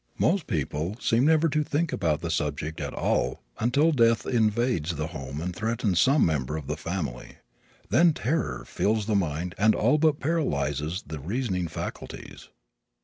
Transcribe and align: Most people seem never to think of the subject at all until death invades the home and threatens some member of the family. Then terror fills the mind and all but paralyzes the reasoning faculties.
Most 0.17 0.47
people 0.47 0.95
seem 0.99 1.27
never 1.27 1.47
to 1.49 1.63
think 1.63 1.93
of 1.93 2.21
the 2.21 2.31
subject 2.31 2.81
at 2.81 2.91
all 2.95 3.43
until 3.59 3.91
death 3.91 4.25
invades 4.25 4.95
the 4.95 5.05
home 5.13 5.39
and 5.39 5.55
threatens 5.55 5.99
some 5.99 6.25
member 6.25 6.57
of 6.57 6.65
the 6.65 6.75
family. 6.75 7.37
Then 7.91 8.13
terror 8.13 8.65
fills 8.65 9.05
the 9.05 9.13
mind 9.13 9.53
and 9.59 9.75
all 9.75 9.99
but 9.99 10.19
paralyzes 10.19 11.03
the 11.05 11.19
reasoning 11.19 11.67
faculties. 11.67 12.49